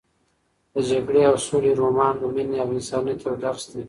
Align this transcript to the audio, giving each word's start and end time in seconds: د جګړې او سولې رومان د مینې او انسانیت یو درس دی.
د 0.73 0.75
جګړې 0.89 1.21
او 1.29 1.35
سولې 1.47 1.71
رومان 1.81 2.13
د 2.19 2.23
مینې 2.35 2.57
او 2.63 2.69
انسانیت 2.77 3.19
یو 3.27 3.35
درس 3.43 3.63
دی. 3.71 3.79